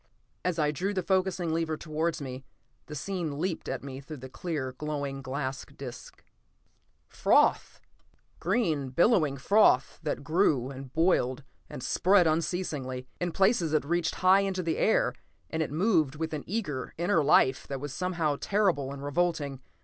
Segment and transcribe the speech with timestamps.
[0.43, 2.43] As I drew the focusing lever towards me,
[2.87, 6.23] the scene leaped at me through the clear, glowing glass disc.
[7.07, 7.79] Froth!
[8.39, 13.05] Green, billowing froth that grew and boiled and spread unceasingly.
[13.19, 15.13] In places it reached high into the air,
[15.51, 19.61] and it moved with an eager, inner life that was somehow terrible and revolting.